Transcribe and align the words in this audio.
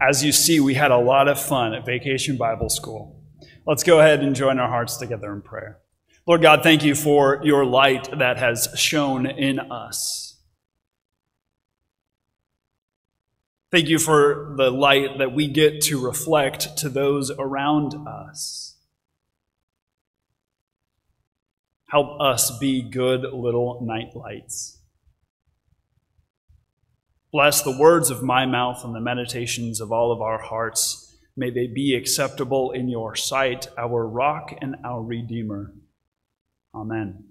as 0.00 0.24
you 0.24 0.32
see, 0.32 0.60
we 0.60 0.74
had 0.74 0.90
a 0.90 0.98
lot 0.98 1.28
of 1.28 1.40
fun 1.40 1.74
at 1.74 1.84
Vacation 1.84 2.36
Bible 2.36 2.68
School. 2.68 3.22
Let's 3.66 3.82
go 3.82 4.00
ahead 4.00 4.20
and 4.20 4.34
join 4.34 4.58
our 4.58 4.68
hearts 4.68 4.96
together 4.96 5.32
in 5.32 5.42
prayer. 5.42 5.78
Lord 6.26 6.42
God, 6.42 6.62
thank 6.62 6.84
you 6.84 6.94
for 6.94 7.40
your 7.42 7.64
light 7.64 8.08
that 8.18 8.36
has 8.36 8.68
shone 8.76 9.26
in 9.26 9.58
us. 9.58 10.36
Thank 13.70 13.88
you 13.88 13.98
for 13.98 14.54
the 14.56 14.70
light 14.70 15.18
that 15.18 15.34
we 15.34 15.46
get 15.48 15.82
to 15.82 16.00
reflect 16.00 16.78
to 16.78 16.88
those 16.88 17.30
around 17.30 17.94
us. 18.06 18.76
Help 21.88 22.20
us 22.20 22.56
be 22.58 22.82
good 22.82 23.22
little 23.22 23.80
night 23.82 24.14
lights. 24.14 24.77
Bless 27.30 27.62
the 27.62 27.76
words 27.76 28.10
of 28.10 28.22
my 28.22 28.46
mouth 28.46 28.82
and 28.84 28.94
the 28.94 29.00
meditations 29.00 29.80
of 29.80 29.92
all 29.92 30.12
of 30.12 30.22
our 30.22 30.38
hearts. 30.38 31.16
May 31.36 31.50
they 31.50 31.66
be 31.66 31.94
acceptable 31.94 32.72
in 32.72 32.88
your 32.88 33.14
sight, 33.14 33.68
our 33.76 34.06
rock 34.06 34.52
and 34.60 34.76
our 34.84 35.02
redeemer. 35.02 35.74
Amen. 36.74 37.24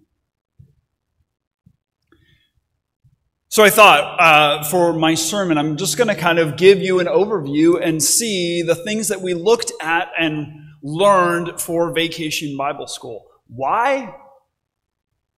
So 3.49 3.63
I 3.63 3.71
thought 3.71 4.19
uh, 4.19 4.63
for 4.65 4.93
my 4.93 5.15
sermon, 5.15 5.57
I'm 5.57 5.77
just 5.77 5.97
going 5.97 6.09
to 6.09 6.15
kind 6.15 6.37
of 6.37 6.57
give 6.57 6.79
you 6.79 6.99
an 6.99 7.07
overview 7.07 7.81
and 7.81 8.03
see 8.03 8.61
the 8.61 8.75
things 8.75 9.07
that 9.07 9.21
we 9.21 9.33
looked 9.33 9.71
at 9.81 10.09
and 10.19 10.45
learned 10.83 11.59
for 11.59 11.91
Vacation 11.91 12.55
Bible 12.55 12.85
School. 12.85 13.25
Why? 13.47 14.15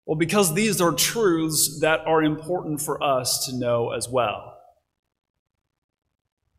Well, 0.09 0.17
because 0.17 0.55
these 0.55 0.81
are 0.81 0.91
truths 0.91 1.81
that 1.81 1.99
are 2.07 2.23
important 2.23 2.81
for 2.81 3.03
us 3.03 3.45
to 3.45 3.55
know 3.55 3.91
as 3.91 4.09
well. 4.09 4.57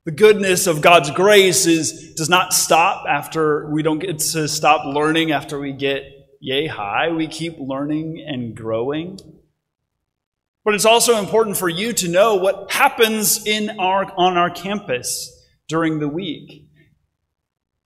The 0.05 0.12
goodness 0.12 0.69
of 0.69 0.83
God's 0.83 1.11
grace 1.11 1.67
is, 1.67 2.15
does 2.15 2.29
not 2.29 2.55
stop 2.55 3.07
after 3.09 3.69
we 3.69 3.83
don't 3.83 3.98
get 3.98 4.20
to 4.20 4.47
stop 4.47 4.95
learning 4.95 5.33
after 5.33 5.59
we 5.59 5.73
get 5.73 6.05
yay 6.39 6.69
high. 6.69 7.11
We 7.11 7.27
keep 7.27 7.57
learning 7.59 8.25
and 8.25 8.55
growing. 8.55 9.19
But 10.64 10.77
it's 10.77 10.85
also 10.85 11.19
important 11.19 11.57
for 11.57 11.69
you 11.69 11.92
to 11.95 12.07
know 12.09 12.37
what 12.37 12.70
happens 12.70 13.45
in 13.48 13.81
our, 13.81 14.05
on 14.17 14.37
our 14.37 14.51
campus 14.51 15.45
during 15.67 15.98
the 15.98 16.07
week. 16.07 16.70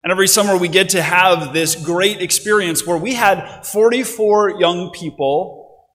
And 0.03 0.11
every 0.11 0.27
summer 0.27 0.57
we 0.57 0.67
get 0.67 0.89
to 0.89 1.01
have 1.01 1.53
this 1.53 1.75
great 1.75 2.21
experience 2.21 2.85
where 2.85 2.97
we 2.97 3.13
had 3.13 3.65
44 3.65 4.59
young 4.59 4.91
people, 4.91 5.87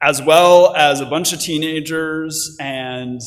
as 0.00 0.22
well 0.22 0.74
as 0.74 1.00
a 1.00 1.06
bunch 1.06 1.34
of 1.34 1.40
teenagers 1.40 2.56
and 2.58 3.20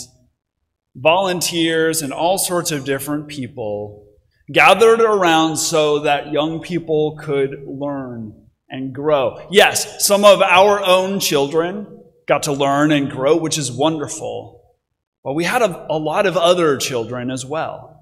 volunteers 0.95 2.01
and 2.01 2.11
all 2.11 2.37
sorts 2.39 2.71
of 2.71 2.83
different 2.83 3.27
people 3.27 4.07
gathered 4.51 5.01
around 5.01 5.57
so 5.57 5.99
that 5.99 6.31
young 6.31 6.61
people 6.61 7.17
could 7.17 7.63
learn 7.67 8.33
and 8.69 8.93
grow. 8.93 9.47
Yes, 9.51 10.05
some 10.05 10.25
of 10.25 10.41
our 10.41 10.83
own 10.83 11.19
children 11.19 12.03
got 12.27 12.43
to 12.43 12.53
learn 12.53 12.91
and 12.91 13.09
grow, 13.09 13.35
which 13.35 13.57
is 13.57 13.71
wonderful. 13.71 14.63
But 15.23 15.33
we 15.33 15.43
had 15.43 15.61
a, 15.61 15.87
a 15.91 15.97
lot 15.97 16.25
of 16.25 16.37
other 16.37 16.77
children 16.77 17.29
as 17.29 17.45
well. 17.45 17.94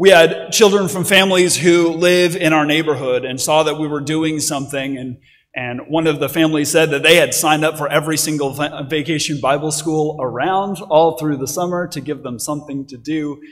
We 0.00 0.08
had 0.08 0.50
children 0.50 0.88
from 0.88 1.04
families 1.04 1.54
who 1.58 1.90
live 1.90 2.34
in 2.34 2.54
our 2.54 2.64
neighborhood 2.64 3.26
and 3.26 3.38
saw 3.38 3.64
that 3.64 3.78
we 3.78 3.86
were 3.86 4.00
doing 4.00 4.40
something. 4.40 4.96
And, 4.96 5.18
and 5.54 5.90
one 5.90 6.06
of 6.06 6.20
the 6.20 6.28
families 6.30 6.70
said 6.70 6.88
that 6.92 7.02
they 7.02 7.16
had 7.16 7.34
signed 7.34 7.66
up 7.66 7.76
for 7.76 7.86
every 7.86 8.16
single 8.16 8.54
vacation 8.88 9.42
Bible 9.42 9.70
school 9.70 10.16
around 10.18 10.80
all 10.80 11.18
through 11.18 11.36
the 11.36 11.46
summer 11.46 11.86
to 11.88 12.00
give 12.00 12.22
them 12.22 12.38
something 12.38 12.86
to 12.86 12.96
do. 12.96 13.42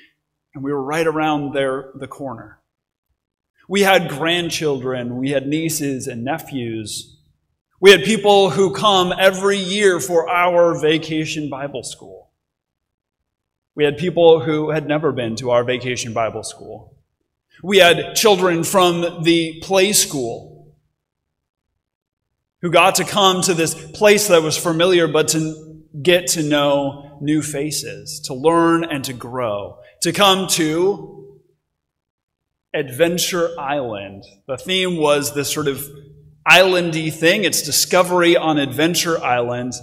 And 0.55 0.65
we 0.65 0.73
were 0.73 0.83
right 0.83 1.07
around 1.07 1.53
there, 1.53 1.91
the 1.95 2.09
corner. 2.09 2.61
We 3.69 3.83
had 3.83 4.09
grandchildren, 4.09 5.19
we 5.19 5.33
had 5.33 5.47
nieces 5.47 6.07
and 6.07 6.25
nephews. 6.25 7.19
We 7.79 7.91
had 7.91 8.05
people 8.05 8.49
who 8.49 8.73
come 8.73 9.13
every 9.13 9.59
year 9.59 10.01
for 10.01 10.27
our 10.31 10.81
vacation 10.81 11.51
Bible 11.51 11.83
school. 11.83 12.28
We 13.79 13.85
had 13.85 13.97
people 13.97 14.41
who 14.41 14.71
had 14.71 14.89
never 14.89 15.13
been 15.13 15.37
to 15.37 15.53
our 15.53 15.63
vacation 15.63 16.13
Bible 16.13 16.43
school. 16.43 16.97
We 17.63 17.79
had 17.79 18.17
children 18.17 18.65
from 18.65 19.23
the 19.23 19.61
play 19.63 19.93
school 19.93 20.75
who 22.61 22.73
got 22.73 22.97
to 22.97 23.05
come 23.05 23.41
to 23.43 23.55
this 23.55 23.77
place 23.93 24.27
that 24.27 24.43
was 24.43 24.57
familiar, 24.57 25.07
but 25.07 25.29
to 25.29 25.85
get 26.03 26.27
to 26.31 26.43
know 26.43 27.21
new 27.21 27.41
faces, 27.41 28.19
to 28.25 28.35
learn 28.35 28.83
and 28.83 29.05
to 29.05 29.13
grow, 29.13 29.79
to 30.03 30.11
come 30.11 30.49
to 30.49 31.39
Adventure 32.75 33.51
Island. 33.61 34.25
The 34.49 34.59
theme 34.59 34.97
was 34.97 35.37
this 35.37 35.53
sort 35.53 35.69
of 35.69 35.89
islandy 36.51 37.13
thing. 37.13 37.45
It's 37.45 37.63
discovery 37.63 38.37
on 38.37 38.59
Adventure 38.59 39.23
Island. 39.23 39.75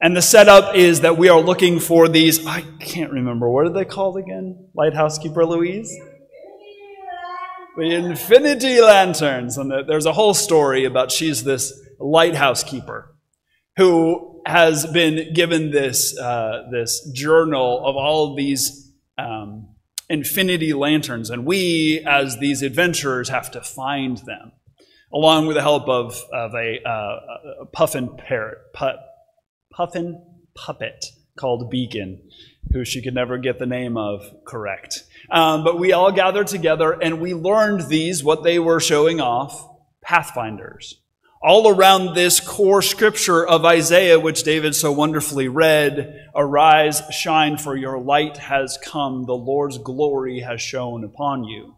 And 0.00 0.16
the 0.16 0.22
setup 0.22 0.76
is 0.76 1.00
that 1.00 1.18
we 1.18 1.28
are 1.28 1.40
looking 1.40 1.80
for 1.80 2.08
these, 2.08 2.46
I 2.46 2.60
can't 2.78 3.10
remember, 3.10 3.50
what 3.50 3.66
are 3.66 3.72
they 3.72 3.84
called 3.84 4.16
again? 4.16 4.68
Lighthouse 4.72 5.18
Keeper 5.18 5.44
Louise? 5.44 5.92
The 7.76 7.94
Infinity 7.94 8.80
Lanterns. 8.80 9.58
And 9.58 9.72
there's 9.88 10.06
a 10.06 10.12
whole 10.12 10.34
story 10.34 10.84
about 10.84 11.10
she's 11.10 11.42
this 11.42 11.72
lighthouse 11.98 12.62
keeper 12.62 13.16
who 13.76 14.40
has 14.46 14.86
been 14.86 15.32
given 15.34 15.72
this, 15.72 16.16
uh, 16.16 16.68
this 16.70 17.10
journal 17.12 17.84
of 17.84 17.96
all 17.96 18.30
of 18.30 18.36
these 18.36 18.92
um, 19.18 19.74
infinity 20.08 20.74
lanterns. 20.74 21.28
And 21.28 21.44
we, 21.44 22.04
as 22.06 22.38
these 22.38 22.62
adventurers, 22.62 23.30
have 23.30 23.50
to 23.50 23.60
find 23.60 24.18
them, 24.18 24.52
along 25.12 25.48
with 25.48 25.56
the 25.56 25.62
help 25.62 25.88
of, 25.88 26.22
of 26.32 26.54
a, 26.54 26.80
uh, 26.88 27.20
a 27.62 27.66
puffin 27.66 28.16
parrot, 28.16 28.58
puffin 29.78 30.20
puppet 30.56 31.04
called 31.38 31.70
Beacon, 31.70 32.20
who 32.72 32.84
she 32.84 33.00
could 33.00 33.14
never 33.14 33.38
get 33.38 33.60
the 33.60 33.66
name 33.66 33.96
of 33.96 34.28
correct. 34.44 35.04
Um, 35.30 35.62
but 35.62 35.78
we 35.78 35.92
all 35.92 36.10
gathered 36.10 36.48
together 36.48 36.90
and 37.00 37.20
we 37.20 37.32
learned 37.32 37.88
these, 37.88 38.24
what 38.24 38.42
they 38.42 38.58
were 38.58 38.80
showing 38.80 39.20
off, 39.20 39.64
pathfinders. 40.02 41.00
All 41.40 41.72
around 41.72 42.16
this 42.16 42.40
core 42.40 42.82
scripture 42.82 43.46
of 43.46 43.64
Isaiah, 43.64 44.18
which 44.18 44.42
David 44.42 44.74
so 44.74 44.90
wonderfully 44.90 45.46
read, 45.46 46.26
arise, 46.34 47.00
shine, 47.12 47.56
for 47.56 47.76
your 47.76 48.00
light 48.00 48.36
has 48.38 48.80
come, 48.82 49.26
the 49.26 49.36
Lord's 49.36 49.78
glory 49.78 50.40
has 50.40 50.60
shone 50.60 51.04
upon 51.04 51.44
you. 51.44 51.77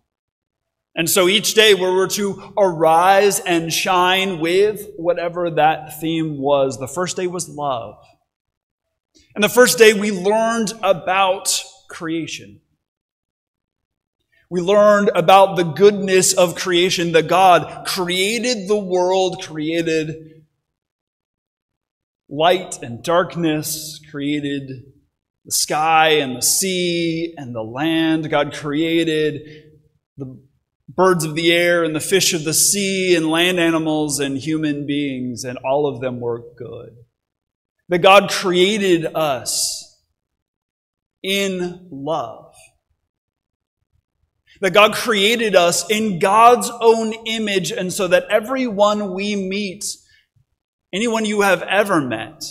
And 0.95 1.09
so 1.09 1.29
each 1.29 1.55
day 1.55 1.75
we 1.75 1.83
were 1.83 2.09
to 2.09 2.53
arise 2.59 3.41
and 3.41 3.73
shine 3.73 4.41
with 4.41 4.89
whatever 4.97 5.51
that 5.51 6.01
theme 6.01 6.39
was. 6.39 6.79
The 6.79 6.89
first 6.89 7.17
day 7.17 7.27
was 7.27 7.49
love. 7.49 7.97
And 9.35 9.45
the 9.45 9.49
first 9.49 9.79
day 9.79 9.93
we 9.93 10.11
learned 10.11 10.73
about 10.83 11.63
creation. 11.89 12.61
We 14.51 14.61
learned 14.61 15.13
about 15.15 15.55
the 15.57 15.63
goodness 15.63 16.33
of 16.33 16.57
creation, 16.57 17.13
that 17.13 17.29
God 17.29 17.87
created 17.87 18.67
the 18.67 18.79
world, 18.79 19.45
created 19.45 20.43
light 22.29 22.83
and 22.83 23.01
darkness, 23.03 24.01
created 24.11 24.93
the 25.45 25.53
sky 25.53 26.15
and 26.15 26.37
the 26.37 26.43
sea 26.43 27.33
and 27.37 27.55
the 27.55 27.63
land. 27.63 28.29
God 28.29 28.53
created 28.53 29.43
the 30.17 30.41
birds 31.01 31.25
of 31.25 31.35
the 31.35 31.51
air 31.51 31.83
and 31.83 31.97
the 31.97 32.01
fish 32.01 32.35
of 32.35 32.45
the 32.45 32.53
sea 32.53 33.17
and 33.17 33.31
land 33.31 33.59
animals 33.59 34.21
and 34.21 34.37
human 34.37 34.87
beings, 34.87 35.45
and 35.45 35.57
all 35.65 35.87
of 35.87 36.03
them 36.03 36.21
were 36.21 36.45
good. 36.59 36.95
That 37.89 38.01
God 38.01 38.29
created 38.29 39.07
us 39.15 39.99
in 41.23 41.89
love. 41.91 42.55
That 44.61 44.75
God 44.75 44.93
created 44.93 45.57
us 45.57 45.91
in 45.91 46.19
God's 46.19 46.71
own 46.83 47.15
image, 47.25 47.73
and 47.73 47.91
so 47.91 48.07
that 48.09 48.27
everyone 48.29 49.15
we 49.15 49.37
meet, 49.37 49.87
anyone 50.93 51.25
you 51.25 51.41
have 51.41 51.63
ever 51.63 52.03
met, 52.03 52.45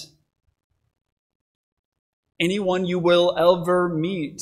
anyone 2.39 2.87
you 2.87 2.97
will 2.97 3.35
ever 3.37 3.89
meet, 3.89 4.41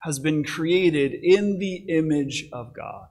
has 0.00 0.18
been 0.18 0.42
created 0.42 1.14
in 1.14 1.60
the 1.60 1.76
image 1.88 2.46
of 2.52 2.74
God. 2.74 3.06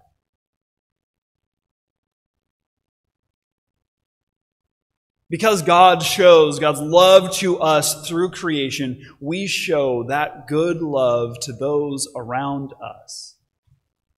Because 5.34 5.64
God 5.64 6.04
shows 6.04 6.60
God's 6.60 6.80
love 6.80 7.34
to 7.38 7.58
us 7.58 8.08
through 8.08 8.30
creation, 8.30 9.02
we 9.20 9.48
show 9.48 10.04
that 10.08 10.46
good 10.46 10.80
love 10.80 11.40
to 11.42 11.54
those 11.54 12.08
around 12.16 12.72
us. 12.80 13.36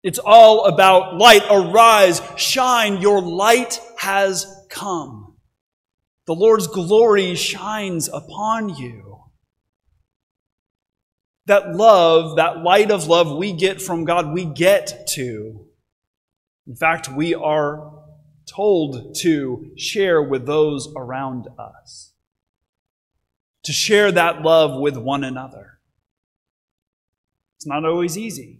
It's 0.03 0.19
all 0.19 0.65
about 0.65 1.15
light. 1.15 1.43
Arise, 1.49 2.21
shine, 2.35 2.99
your 2.99 3.21
light 3.21 3.79
has 3.97 4.45
come. 4.69 5.37
The 6.25 6.35
Lord's 6.35 6.67
glory 6.67 7.35
shines 7.35 8.09
upon 8.09 8.75
you. 8.75 9.23
That 11.45 11.77
love, 11.77 12.35
that 12.35 12.61
light 12.61 12.91
of 12.91 13.07
love 13.07 13.37
we 13.37 13.53
get 13.53 13.81
from 13.81 14.03
God, 14.03 14.33
we 14.33 14.43
get 14.43 15.07
to. 15.13 15.65
In 16.67 16.75
fact, 16.75 17.07
we 17.07 17.33
are 17.33 17.94
told 18.55 19.15
to 19.15 19.71
share 19.75 20.21
with 20.21 20.45
those 20.45 20.87
around 20.95 21.47
us, 21.59 22.13
to 23.63 23.73
share 23.73 24.11
that 24.11 24.41
love 24.41 24.79
with 24.79 24.95
one 24.95 25.23
another. 25.23 25.79
It's 27.57 27.65
not 27.65 27.83
always 27.83 28.17
easy, 28.17 28.59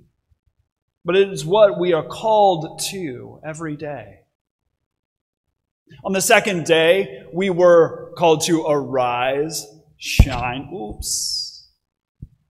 but 1.04 1.16
it 1.16 1.30
is 1.30 1.46
what 1.46 1.80
we 1.80 1.94
are 1.94 2.04
called 2.04 2.80
to 2.92 3.40
every 3.46 3.76
day. 3.76 4.22
On 6.04 6.14
the 6.14 6.22
second 6.22 6.66
day, 6.66 7.24
we 7.32 7.50
were 7.50 8.12
called 8.18 8.42
to 8.46 8.66
arise, 8.66 9.66
shine, 9.98 10.70
oops, 10.74 11.70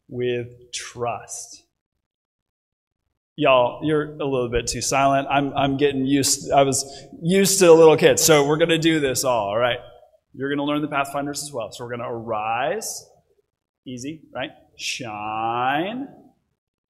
with 0.07 0.71
trust. 0.71 1.64
Y'all, 3.37 3.81
you're 3.83 4.13
a 4.13 4.25
little 4.25 4.49
bit 4.49 4.67
too 4.67 4.81
silent. 4.81 5.27
I'm, 5.29 5.53
I'm 5.53 5.75
getting 5.77 6.05
used, 6.05 6.51
I 6.51 6.63
was 6.63 6.85
used 7.21 7.59
to 7.59 7.69
a 7.69 7.73
little 7.73 7.97
kids 7.97 8.23
So 8.23 8.47
we're 8.47 8.57
going 8.57 8.69
to 8.69 8.77
do 8.77 8.99
this 9.01 9.25
all, 9.25 9.49
all 9.49 9.57
right? 9.57 9.79
You're 10.33 10.49
going 10.49 10.59
to 10.59 10.63
learn 10.63 10.81
the 10.81 10.87
Pathfinders 10.87 11.43
as 11.43 11.51
well. 11.51 11.71
So 11.71 11.83
we're 11.83 11.91
going 11.91 12.01
to 12.01 12.07
arise, 12.07 13.05
easy, 13.85 14.21
right? 14.33 14.51
Shine 14.77 16.07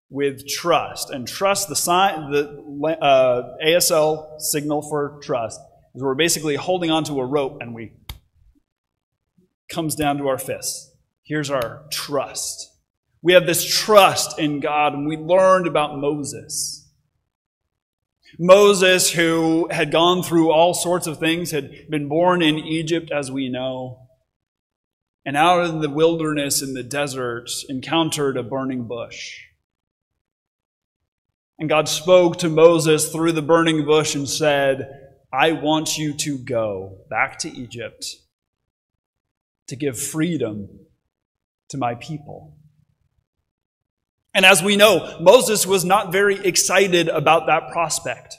with 0.09 0.47
trust. 0.47 1.09
And 1.09 1.27
trust, 1.27 1.67
the 1.67 1.75
sign, 1.75 2.31
the 2.31 2.97
uh, 3.01 3.57
ASL 3.65 4.39
signal 4.39 4.83
for 4.83 5.19
trust, 5.23 5.59
is 5.95 6.03
we're 6.03 6.15
basically 6.15 6.55
holding 6.55 6.91
onto 6.91 7.19
a 7.19 7.25
rope 7.25 7.57
and 7.61 7.73
we 7.73 7.93
comes 9.69 9.95
down 9.95 10.17
to 10.17 10.27
our 10.27 10.37
fists. 10.37 10.91
Here's 11.23 11.49
our 11.49 11.85
trust. 11.91 12.71
We 13.25 13.33
have 13.33 13.47
this 13.47 13.65
trust 13.65 14.37
in 14.37 14.59
God, 14.59 14.93
and 14.93 15.07
we 15.07 15.17
learned 15.17 15.65
about 15.65 15.97
Moses. 15.97 16.87
Moses, 18.37 19.13
who 19.13 19.67
had 19.71 19.91
gone 19.91 20.21
through 20.21 20.51
all 20.51 20.75
sorts 20.75 21.07
of 21.07 21.17
things, 21.17 21.49
had 21.49 21.89
been 21.89 22.07
born 22.07 22.43
in 22.43 22.59
Egypt, 22.59 23.09
as 23.09 23.31
we 23.31 23.49
know, 23.49 24.09
and 25.25 25.35
out 25.35 25.67
in 25.67 25.81
the 25.81 25.89
wilderness 25.89 26.61
in 26.61 26.75
the 26.75 26.83
desert 26.83 27.49
encountered 27.67 28.37
a 28.37 28.43
burning 28.43 28.87
bush. 28.87 29.39
And 31.57 31.67
God 31.67 31.89
spoke 31.89 32.37
to 32.37 32.47
Moses 32.47 33.11
through 33.11 33.31
the 33.31 33.41
burning 33.41 33.87
bush 33.87 34.13
and 34.13 34.29
said, 34.29 34.87
I 35.33 35.53
want 35.53 35.97
you 35.97 36.13
to 36.13 36.37
go 36.37 36.99
back 37.09 37.39
to 37.39 37.49
Egypt 37.49 38.05
to 39.65 39.75
give 39.75 39.99
freedom 39.99 40.69
to 41.69 41.77
my 41.79 41.95
people. 41.95 42.55
And 44.35 44.45
as 44.45 44.61
we 44.61 44.75
know, 44.75 45.17
Moses 45.21 45.65
was 45.65 45.85
not 45.85 46.11
very 46.11 46.37
excited 46.45 47.07
about 47.07 47.47
that 47.47 47.71
prospect. 47.71 48.37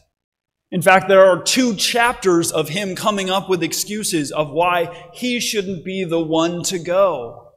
In 0.71 0.83
fact, 0.83 1.09
there 1.09 1.25
are 1.25 1.43
two 1.43 1.75
chapters 1.75 2.53
of 2.53 2.69
him 2.69 2.95
coming 2.95 3.31
up 3.31 3.49
with 3.49 3.63
excuses 3.63 4.31
of 4.31 4.51
why 4.51 5.09
he 5.15 5.41
shouldn't 5.41 5.87
be 5.87 6.05
the 6.05 6.21
one 6.21 6.63
to 6.65 6.79
go. 6.79 7.53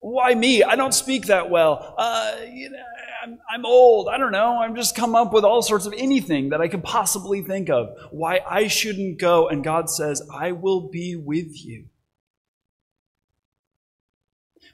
Why 0.00 0.34
me? 0.34 0.62
I 0.62 0.76
don't 0.76 0.92
speak 0.92 1.26
that 1.26 1.48
well. 1.48 1.94
Uh, 1.96 2.36
you 2.52 2.68
know, 2.70 2.78
I'm, 3.22 3.38
I'm 3.50 3.64
old. 3.64 4.08
I 4.08 4.18
don't 4.18 4.32
know. 4.32 4.58
I'm 4.58 4.76
just 4.76 4.94
come 4.94 5.14
up 5.14 5.32
with 5.32 5.44
all 5.44 5.62
sorts 5.62 5.86
of 5.86 5.94
anything 5.96 6.50
that 6.50 6.60
I 6.60 6.68
could 6.68 6.84
possibly 6.84 7.42
think 7.42 7.70
of. 7.70 7.88
Why 8.10 8.40
I 8.46 8.66
shouldn't 8.66 9.18
go. 9.18 9.48
And 9.48 9.64
God 9.64 9.88
says, 9.88 10.20
I 10.30 10.52
will 10.52 10.90
be 10.90 11.16
with 11.16 11.64
you. 11.64 11.86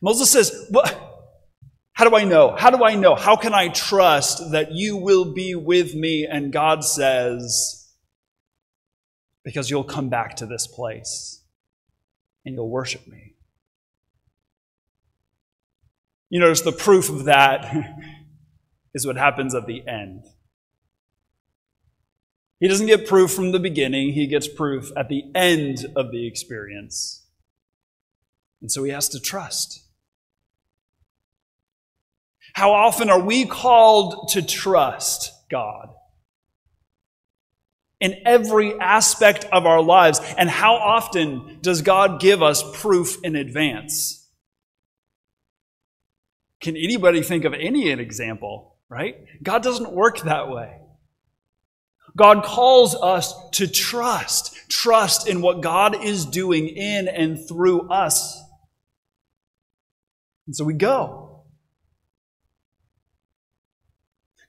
Moses 0.00 0.30
says, 0.30 0.66
What? 0.70 1.15
How 1.96 2.06
do 2.06 2.14
I 2.14 2.24
know? 2.24 2.54
How 2.54 2.68
do 2.68 2.84
I 2.84 2.94
know? 2.94 3.14
How 3.14 3.36
can 3.36 3.54
I 3.54 3.68
trust 3.68 4.50
that 4.52 4.70
you 4.70 4.98
will 4.98 5.32
be 5.32 5.54
with 5.54 5.94
me? 5.94 6.26
And 6.30 6.52
God 6.52 6.84
says, 6.84 7.88
Because 9.42 9.70
you'll 9.70 9.82
come 9.82 10.10
back 10.10 10.36
to 10.36 10.46
this 10.46 10.66
place 10.66 11.42
and 12.44 12.54
you'll 12.54 12.68
worship 12.68 13.06
me. 13.06 13.32
You 16.28 16.40
notice 16.40 16.60
the 16.60 16.70
proof 16.70 17.08
of 17.08 17.24
that 17.24 17.74
is 18.94 19.06
what 19.06 19.16
happens 19.16 19.54
at 19.54 19.66
the 19.66 19.82
end. 19.88 20.24
He 22.60 22.68
doesn't 22.68 22.88
get 22.88 23.08
proof 23.08 23.32
from 23.32 23.52
the 23.52 23.58
beginning, 23.58 24.12
he 24.12 24.26
gets 24.26 24.48
proof 24.48 24.90
at 24.98 25.08
the 25.08 25.22
end 25.34 25.86
of 25.96 26.10
the 26.10 26.26
experience. 26.26 27.24
And 28.60 28.70
so 28.70 28.84
he 28.84 28.90
has 28.90 29.08
to 29.08 29.18
trust. 29.18 29.85
How 32.56 32.72
often 32.72 33.10
are 33.10 33.20
we 33.20 33.44
called 33.44 34.30
to 34.30 34.40
trust 34.40 35.30
God? 35.50 35.90
In 38.00 38.16
every 38.24 38.80
aspect 38.80 39.44
of 39.52 39.66
our 39.66 39.82
lives. 39.82 40.22
And 40.38 40.48
how 40.48 40.76
often 40.76 41.58
does 41.60 41.82
God 41.82 42.18
give 42.18 42.42
us 42.42 42.64
proof 42.80 43.22
in 43.22 43.36
advance? 43.36 44.26
Can 46.62 46.78
anybody 46.78 47.20
think 47.20 47.44
of 47.44 47.52
any 47.52 47.90
example, 47.90 48.78
right? 48.88 49.16
God 49.42 49.62
doesn't 49.62 49.92
work 49.92 50.20
that 50.20 50.48
way. 50.48 50.78
God 52.16 52.42
calls 52.42 52.94
us 52.94 53.34
to 53.50 53.68
trust, 53.68 54.56
trust 54.70 55.28
in 55.28 55.42
what 55.42 55.60
God 55.60 56.02
is 56.02 56.24
doing 56.24 56.68
in 56.68 57.06
and 57.06 57.38
through 57.46 57.90
us. 57.90 58.42
And 60.46 60.56
so 60.56 60.64
we 60.64 60.72
go. 60.72 61.25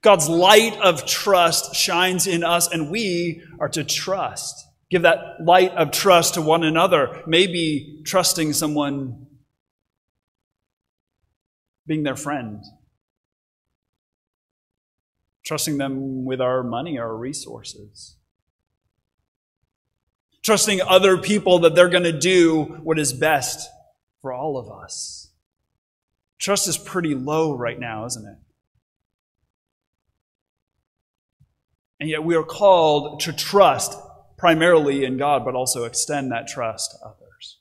God's 0.01 0.29
light 0.29 0.77
of 0.77 1.05
trust 1.05 1.75
shines 1.75 2.27
in 2.27 2.43
us, 2.43 2.71
and 2.71 2.89
we 2.89 3.41
are 3.59 3.69
to 3.69 3.83
trust. 3.83 4.67
Give 4.89 5.01
that 5.01 5.43
light 5.43 5.71
of 5.71 5.91
trust 5.91 6.35
to 6.35 6.41
one 6.41 6.63
another. 6.63 7.23
Maybe 7.27 8.01
trusting 8.05 8.53
someone 8.53 9.27
being 11.85 12.03
their 12.03 12.15
friend, 12.15 12.63
trusting 15.45 15.77
them 15.77 16.25
with 16.25 16.41
our 16.41 16.63
money, 16.63 16.99
our 16.99 17.15
resources, 17.15 18.15
trusting 20.43 20.81
other 20.81 21.17
people 21.17 21.59
that 21.59 21.75
they're 21.75 21.89
going 21.89 22.03
to 22.03 22.17
do 22.17 22.63
what 22.83 22.99
is 22.99 23.13
best 23.13 23.69
for 24.21 24.31
all 24.31 24.57
of 24.57 24.69
us. 24.69 25.31
Trust 26.37 26.67
is 26.67 26.77
pretty 26.77 27.15
low 27.15 27.55
right 27.55 27.79
now, 27.79 28.05
isn't 28.05 28.25
it? 28.25 28.37
And 31.99 32.09
yet 32.09 32.23
we 32.23 32.35
are 32.35 32.43
called 32.43 33.21
to 33.21 33.33
trust 33.33 33.97
primarily 34.37 35.03
in 35.03 35.17
God, 35.17 35.43
but 35.43 35.55
also 35.55 35.85
extend 35.85 36.31
that 36.31 36.47
trust 36.47 36.91
to 36.91 37.07
others. 37.07 37.57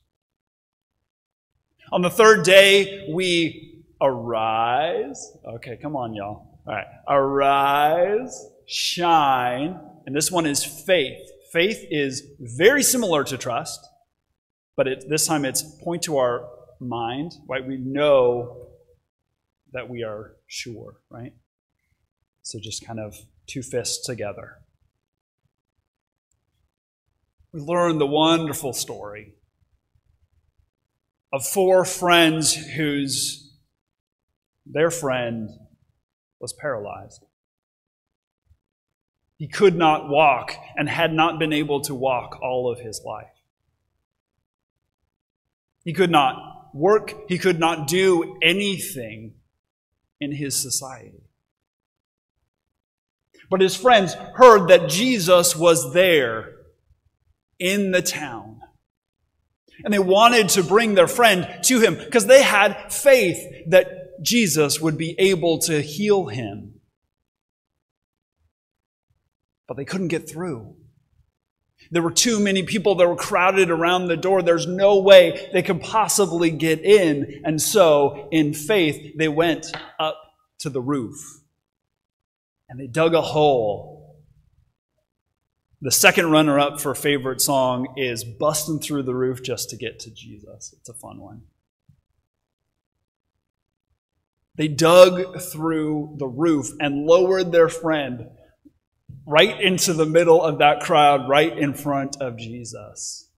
On 1.90 2.02
the 2.02 2.10
third 2.10 2.44
day, 2.44 3.08
we 3.12 3.84
arise. 4.00 5.32
Okay, 5.46 5.78
come 5.80 5.96
on, 5.96 6.14
y'all. 6.14 6.60
All 6.66 6.74
right. 6.74 6.86
Arise, 7.08 8.46
shine. 8.66 9.80
And 10.04 10.14
this 10.14 10.30
one 10.30 10.46
is 10.46 10.64
faith. 10.64 11.18
Faith 11.52 11.86
is 11.90 12.22
very 12.40 12.82
similar 12.82 13.24
to 13.24 13.38
trust, 13.38 13.86
but 14.76 14.86
it, 14.86 15.04
this 15.08 15.26
time 15.26 15.44
it's 15.44 15.62
point 15.62 16.02
to 16.02 16.18
our 16.18 16.48
mind, 16.80 17.32
right? 17.48 17.66
We 17.66 17.78
know 17.78 18.68
that 19.72 19.88
we 19.88 20.02
are 20.02 20.36
sure, 20.46 20.96
right? 21.08 21.32
So 22.46 22.60
just 22.60 22.86
kind 22.86 23.00
of 23.00 23.16
two 23.48 23.60
fists 23.60 24.06
together. 24.06 24.58
We 27.52 27.58
learn 27.58 27.98
the 27.98 28.06
wonderful 28.06 28.72
story 28.72 29.32
of 31.32 31.44
four 31.44 31.84
friends 31.84 32.54
whose 32.54 33.52
their 34.64 34.92
friend 34.92 35.48
was 36.38 36.52
paralyzed. 36.52 37.24
He 39.38 39.48
could 39.48 39.74
not 39.74 40.08
walk 40.08 40.52
and 40.76 40.88
had 40.88 41.12
not 41.12 41.40
been 41.40 41.52
able 41.52 41.80
to 41.80 41.96
walk 41.96 42.38
all 42.40 42.70
of 42.70 42.78
his 42.78 43.02
life. 43.04 43.26
He 45.82 45.92
could 45.92 46.12
not 46.12 46.70
work, 46.72 47.12
he 47.28 47.38
could 47.38 47.58
not 47.58 47.88
do 47.88 48.38
anything 48.40 49.34
in 50.20 50.30
his 50.30 50.54
society. 50.54 51.26
But 53.50 53.60
his 53.60 53.76
friends 53.76 54.14
heard 54.34 54.68
that 54.68 54.88
Jesus 54.88 55.54
was 55.54 55.92
there 55.92 56.56
in 57.58 57.90
the 57.90 58.02
town. 58.02 58.60
And 59.84 59.92
they 59.92 59.98
wanted 59.98 60.48
to 60.50 60.62
bring 60.62 60.94
their 60.94 61.06
friend 61.06 61.46
to 61.64 61.80
him 61.80 61.96
because 61.96 62.26
they 62.26 62.42
had 62.42 62.92
faith 62.92 63.38
that 63.68 64.22
Jesus 64.22 64.80
would 64.80 64.96
be 64.96 65.14
able 65.18 65.58
to 65.60 65.80
heal 65.82 66.26
him. 66.26 66.80
But 69.68 69.76
they 69.76 69.84
couldn't 69.84 70.08
get 70.08 70.28
through. 70.28 70.76
There 71.90 72.02
were 72.02 72.12
too 72.12 72.40
many 72.40 72.62
people 72.62 72.96
that 72.96 73.06
were 73.06 73.16
crowded 73.16 73.70
around 73.70 74.06
the 74.06 74.16
door. 74.16 74.42
There's 74.42 74.66
no 74.66 75.00
way 75.00 75.48
they 75.52 75.62
could 75.62 75.82
possibly 75.82 76.50
get 76.50 76.80
in. 76.80 77.42
And 77.44 77.60
so, 77.60 78.28
in 78.32 78.54
faith, 78.54 79.16
they 79.16 79.28
went 79.28 79.66
up 80.00 80.16
to 80.60 80.70
the 80.70 80.80
roof 80.80 81.42
and 82.68 82.78
they 82.78 82.86
dug 82.86 83.14
a 83.14 83.22
hole. 83.22 84.16
The 85.82 85.90
second 85.90 86.30
runner 86.30 86.58
up 86.58 86.80
for 86.80 86.94
favorite 86.94 87.40
song 87.40 87.94
is 87.96 88.24
Busting 88.24 88.80
Through 88.80 89.02
the 89.02 89.14
Roof 89.14 89.42
Just 89.42 89.70
to 89.70 89.76
Get 89.76 90.00
to 90.00 90.10
Jesus. 90.10 90.74
It's 90.78 90.88
a 90.88 90.94
fun 90.94 91.20
one. 91.20 91.42
They 94.56 94.68
dug 94.68 95.40
through 95.40 96.16
the 96.18 96.26
roof 96.26 96.70
and 96.80 97.04
lowered 97.04 97.52
their 97.52 97.68
friend 97.68 98.28
right 99.26 99.60
into 99.60 99.92
the 99.92 100.06
middle 100.06 100.42
of 100.42 100.58
that 100.58 100.80
crowd, 100.80 101.28
right 101.28 101.56
in 101.56 101.74
front 101.74 102.16
of 102.22 102.38
Jesus. 102.38 103.28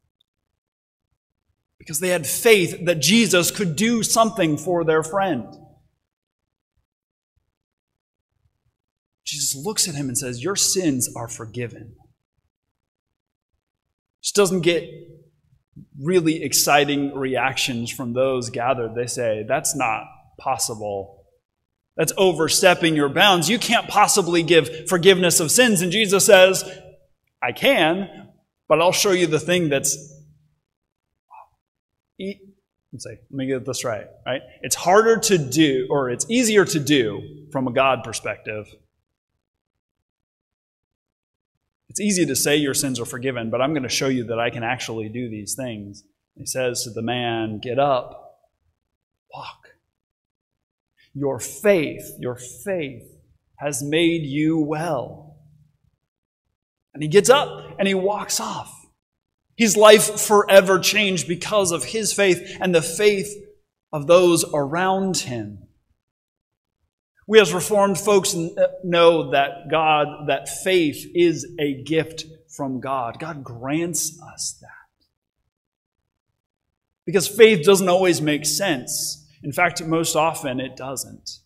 Because 1.78 1.99
they 1.99 2.11
had 2.11 2.26
faith 2.26 2.85
that 2.85 3.00
Jesus 3.00 3.50
could 3.50 3.75
do 3.75 4.02
something 4.02 4.56
for 4.56 4.85
their 4.85 5.02
friend. 5.02 5.47
Jesus 9.28 9.54
looks 9.54 9.87
at 9.87 9.94
him 9.94 10.08
and 10.08 10.16
says, 10.16 10.42
Your 10.42 10.56
sins 10.56 11.14
are 11.14 11.28
forgiven. 11.28 11.94
Just 14.23 14.35
doesn't 14.35 14.62
get 14.62 14.88
really 16.00 16.42
exciting 16.42 17.14
reactions 17.14 17.90
from 17.90 18.14
those 18.14 18.49
gathered. 18.49 18.94
They 18.94 19.06
say, 19.06 19.44
That's 19.47 19.76
not 19.76 20.04
possible. 20.38 21.26
That's 21.94 22.14
overstepping 22.16 22.97
your 22.97 23.11
bounds. 23.11 23.50
You 23.50 23.58
can't 23.58 23.87
possibly 23.87 24.42
give 24.42 24.88
forgiveness 24.88 25.40
of 25.40 25.50
sins. 25.50 25.82
And 25.82 25.92
Jesus 25.92 26.25
says, 26.25 26.64
I 27.42 27.52
can, 27.52 28.30
but 28.66 28.80
I'll 28.80 28.92
show 28.92 29.11
you 29.11 29.26
the 29.26 29.40
thing 29.40 29.68
that's. 29.68 30.14
Let's 32.18 33.04
say, 33.04 33.18
let 33.30 33.37
me 33.37 33.47
get 33.47 33.66
this 33.66 33.85
right, 33.85 34.06
right? 34.25 34.40
It's 34.62 34.75
harder 34.75 35.18
to 35.18 35.37
do, 35.37 35.87
or 35.90 36.08
it's 36.08 36.25
easier 36.30 36.64
to 36.64 36.80
do 36.80 37.47
from 37.52 37.68
a 37.68 37.73
God 37.73 38.02
perspective. 38.02 38.66
It's 41.88 42.00
easy 42.00 42.26
to 42.26 42.37
say 42.37 42.57
your 42.57 42.75
sins 42.75 43.00
are 43.00 43.07
forgiven, 43.07 43.50
but 43.50 43.61
I'm 43.61 43.73
going 43.73 43.83
to 43.83 43.88
show 43.88 44.09
you 44.09 44.25
that 44.25 44.38
I 44.38 44.50
can 44.50 44.62
actually 44.62 45.09
do 45.09 45.30
these 45.30 45.54
things. 45.54 46.04
He 46.37 46.47
says 46.47 46.85
to 46.85 46.90
the 46.90 47.02
man, 47.02 47.61
Get 47.62 47.78
up, 47.78 48.40
walk. 49.35 49.71
Your 51.14 51.40
faith, 51.40 52.04
your 52.18 52.37
faith 52.37 53.02
has 53.57 53.83
made 53.83 54.23
you 54.23 54.61
well. 54.61 55.37
And 56.95 57.02
he 57.02 57.09
gets 57.09 57.30
up 57.30 57.76
and 57.78 57.88
he 57.88 57.95
walks 57.95 58.38
off. 58.40 58.75
His 59.57 59.76
life 59.76 60.21
forever 60.21 60.78
changed 60.78 61.26
because 61.26 61.73
of 61.73 61.85
his 61.85 62.12
faith 62.12 62.57
and 62.61 62.75
the 62.75 62.83
faith 62.83 63.35
of 63.92 64.07
those 64.07 64.45
around 64.54 65.16
him. 65.16 65.67
We 67.28 67.38
as 67.40 67.52
Reformed 67.52 67.99
folks 67.99 68.35
uh, 68.35 68.68
know 68.82 69.32
that 69.32 69.68
God, 69.70 70.28
that 70.28 70.49
faith 70.49 71.06
is 71.14 71.47
a 71.61 71.82
gift 71.82 72.25
from 72.49 72.80
God. 72.80 73.18
God 73.20 73.44
grants 73.44 74.18
us 74.32 74.56
that. 74.62 74.70
Because 77.04 77.28
faith 77.28 77.66
doesn't 77.66 77.88
always 77.88 78.23
make 78.23 78.47
sense. 78.47 79.28
In 79.42 79.52
fact, 79.52 79.85
most 79.85 80.16
often 80.16 80.58
it 80.58 80.75
doesn't. 80.75 81.40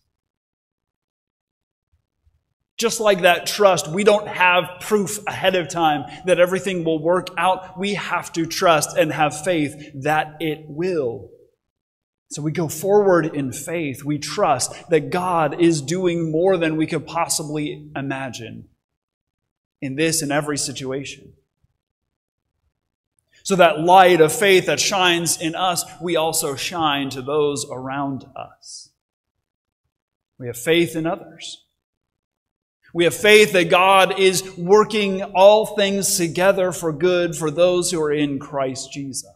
Just 2.77 3.01
like 3.01 3.23
that 3.23 3.45
trust, 3.45 3.89
we 3.89 4.05
don't 4.05 4.27
have 4.27 4.79
proof 4.79 5.19
ahead 5.27 5.55
of 5.55 5.67
time 5.67 6.05
that 6.25 6.39
everything 6.39 6.85
will 6.85 7.03
work 7.03 7.27
out. 7.37 7.77
We 7.77 7.95
have 7.95 8.31
to 8.33 8.45
trust 8.45 8.95
and 8.97 9.11
have 9.11 9.43
faith 9.43 9.91
that 10.03 10.37
it 10.39 10.63
will. 10.65 11.32
So 12.33 12.41
we 12.41 12.51
go 12.51 12.67
forward 12.67 13.27
in 13.35 13.51
faith. 13.51 14.03
We 14.03 14.17
trust 14.17 14.89
that 14.89 15.11
God 15.11 15.61
is 15.61 15.83
doing 15.83 16.31
more 16.31 16.57
than 16.57 16.77
we 16.77 16.87
could 16.87 17.05
possibly 17.05 17.87
imagine 17.95 18.69
in 19.83 19.95
this 19.95 20.23
and 20.23 20.31
every 20.31 20.57
situation. 20.57 21.33
So 23.43 23.55
that 23.57 23.81
light 23.81 24.19
of 24.19 24.33
faith 24.33 24.65
that 24.65 24.79
shines 24.79 25.39
in 25.39 25.53
us, 25.53 25.85
we 26.01 26.15
also 26.15 26.55
shine 26.55 27.11
to 27.11 27.21
those 27.21 27.67
around 27.69 28.25
us. 28.35 28.89
We 30.39 30.47
have 30.47 30.57
faith 30.57 30.95
in 30.95 31.05
others. 31.05 31.63
We 32.95 33.03
have 33.03 33.13
faith 33.13 33.53
that 33.53 33.69
God 33.69 34.17
is 34.17 34.57
working 34.57 35.21
all 35.21 35.67
things 35.67 36.17
together 36.17 36.71
for 36.71 36.91
good 36.91 37.35
for 37.35 37.51
those 37.51 37.91
who 37.91 38.01
are 38.01 38.11
in 38.11 38.39
Christ 38.39 38.91
Jesus. 38.91 39.27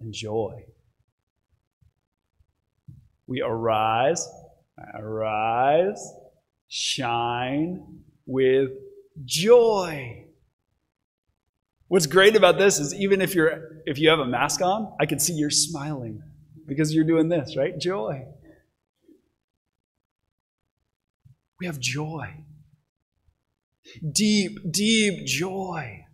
And 0.00 0.12
joy. 0.12 0.64
We 3.26 3.42
arise, 3.42 4.26
arise, 4.94 6.02
shine 6.68 8.00
with 8.26 8.70
joy. 9.24 10.24
What's 11.88 12.06
great 12.06 12.36
about 12.36 12.58
this 12.58 12.78
is 12.78 12.94
even 12.94 13.20
if 13.20 13.34
you're 13.34 13.82
if 13.86 13.98
you 13.98 14.08
have 14.10 14.20
a 14.20 14.26
mask 14.26 14.62
on, 14.62 14.92
I 15.00 15.06
can 15.06 15.18
see 15.18 15.32
you're 15.32 15.50
smiling 15.50 16.22
because 16.66 16.94
you're 16.94 17.04
doing 17.04 17.28
this, 17.28 17.56
right? 17.56 17.78
Joy. 17.78 18.26
We 21.60 21.66
have 21.66 21.78
joy. 21.78 22.44
Deep, 24.12 24.58
deep 24.70 25.26
joy. 25.26 26.06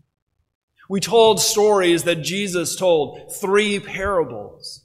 We 0.89 1.01
told 1.01 1.41
stories 1.41 2.05
that 2.05 2.17
Jesus 2.17 2.77
told, 2.77 3.33
three 3.41 3.81
parables. 3.81 4.85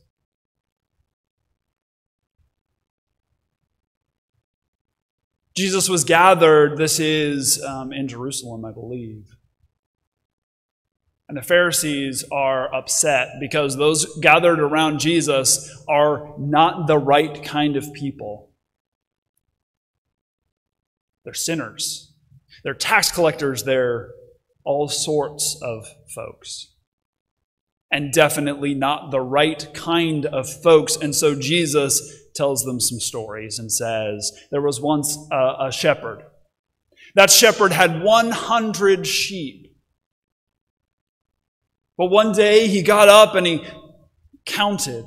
Jesus 5.55 5.89
was 5.89 6.03
gathered, 6.03 6.77
this 6.77 7.00
is 7.00 7.62
um, 7.63 7.91
in 7.91 8.08
Jerusalem, 8.08 8.65
I 8.65 8.72
believe. 8.72 9.36
And 11.27 11.38
the 11.38 11.41
Pharisees 11.41 12.25
are 12.31 12.74
upset 12.74 13.39
because 13.39 13.77
those 13.77 14.17
gathered 14.20 14.60
around 14.60 15.00
Jesus 15.00 15.84
are 15.88 16.34
not 16.38 16.88
the 16.88 16.98
right 16.98 17.43
kind 17.43 17.77
of 17.77 17.93
people. 17.93 18.50
They're 21.24 21.34
sinners, 21.34 22.12
they're 22.63 22.74
tax 22.74 23.12
collectors, 23.12 23.63
they're 23.63 24.12
all 24.63 24.88
sorts 24.88 25.60
of 25.62 25.86
folks. 26.13 26.74
And 27.91 28.13
definitely 28.13 28.74
not 28.74 29.12
the 29.12 29.20
right 29.20 29.74
kind 29.74 30.25
of 30.25 30.50
folks. 30.50 30.96
And 30.96 31.13
so 31.13 31.36
Jesus 31.36 32.01
tells 32.36 32.63
them 32.63 32.80
some 32.80 33.00
stories 33.00 33.60
and 33.60 33.72
says, 33.72 34.32
There 34.50 34.62
was 34.62 34.80
once 34.80 35.18
a, 35.32 35.56
a 35.68 35.72
shepherd. 35.72 36.24
That 37.15 37.30
shepherd 37.30 37.74
had 37.74 38.01
100 38.01 39.06
sheep. 39.06 39.75
But 41.98 42.08
one 42.08 42.32
day 42.32 42.68
he 42.68 42.82
got 42.82 43.10
up 43.10 43.36
and 43.36 43.46
he 43.46 43.65
counted 44.46 45.06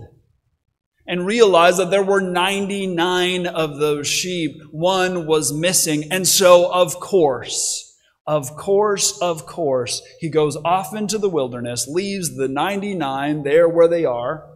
and 1.06 1.26
realized 1.26 1.78
that 1.78 1.90
there 1.90 2.04
were 2.04 2.20
99 2.20 3.46
of 3.46 3.78
those 3.78 4.06
sheep. 4.06 4.60
One 4.70 5.26
was 5.26 5.52
missing. 5.52 6.04
And 6.10 6.26
so, 6.26 6.72
of 6.72 6.98
course, 7.00 7.83
of 8.26 8.56
course, 8.56 9.18
of 9.20 9.44
course, 9.46 10.02
he 10.18 10.30
goes 10.30 10.56
off 10.64 10.94
into 10.94 11.18
the 11.18 11.28
wilderness, 11.28 11.86
leaves 11.86 12.36
the 12.36 12.48
99 12.48 13.42
there 13.42 13.68
where 13.68 13.88
they 13.88 14.04
are 14.04 14.48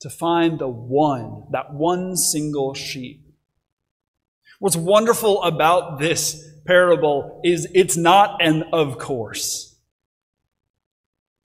to 0.00 0.10
find 0.10 0.58
the 0.58 0.68
one, 0.68 1.44
that 1.50 1.72
one 1.74 2.16
single 2.16 2.74
sheep. 2.74 3.24
What's 4.60 4.76
wonderful 4.76 5.42
about 5.42 5.98
this 5.98 6.44
parable 6.66 7.40
is 7.44 7.66
it's 7.74 7.96
not 7.96 8.42
an 8.42 8.64
of 8.72 8.98
course. 8.98 9.76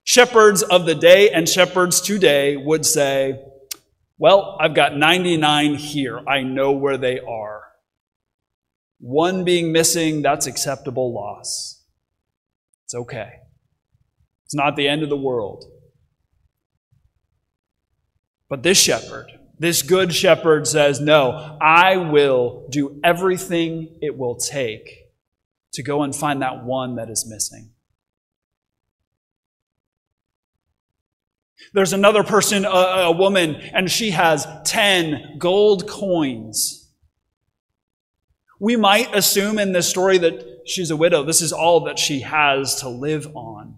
Shepherds 0.04 0.62
of 0.62 0.86
the 0.86 0.94
day 0.94 1.30
and 1.30 1.48
shepherds 1.48 2.00
today 2.00 2.56
would 2.56 2.86
say, 2.86 3.40
Well, 4.18 4.56
I've 4.60 4.74
got 4.74 4.96
99 4.96 5.74
here. 5.74 6.20
I 6.28 6.42
know 6.42 6.72
where 6.72 6.96
they 6.96 7.20
are. 7.20 7.69
One 9.00 9.44
being 9.44 9.72
missing, 9.72 10.22
that's 10.22 10.46
acceptable 10.46 11.12
loss. 11.12 11.82
It's 12.84 12.94
okay. 12.94 13.30
It's 14.44 14.54
not 14.54 14.76
the 14.76 14.88
end 14.88 15.02
of 15.02 15.08
the 15.08 15.16
world. 15.16 15.64
But 18.48 18.62
this 18.62 18.78
shepherd, 18.78 19.30
this 19.58 19.82
good 19.82 20.12
shepherd 20.12 20.66
says, 20.66 21.00
No, 21.00 21.56
I 21.60 21.96
will 21.96 22.66
do 22.70 23.00
everything 23.02 23.98
it 24.02 24.18
will 24.18 24.36
take 24.36 24.90
to 25.74 25.82
go 25.82 26.02
and 26.02 26.14
find 26.14 26.42
that 26.42 26.64
one 26.64 26.96
that 26.96 27.08
is 27.08 27.26
missing. 27.28 27.70
There's 31.72 31.92
another 31.92 32.24
person, 32.24 32.64
a, 32.64 32.68
a 32.68 33.12
woman, 33.12 33.54
and 33.54 33.90
she 33.90 34.10
has 34.10 34.46
10 34.64 35.36
gold 35.38 35.88
coins. 35.88 36.79
We 38.60 38.76
might 38.76 39.14
assume 39.14 39.58
in 39.58 39.72
this 39.72 39.88
story 39.88 40.18
that 40.18 40.60
she's 40.66 40.90
a 40.90 40.96
widow. 40.96 41.24
This 41.24 41.40
is 41.40 41.52
all 41.52 41.84
that 41.84 41.98
she 41.98 42.20
has 42.20 42.76
to 42.76 42.88
live 42.88 43.34
on. 43.34 43.76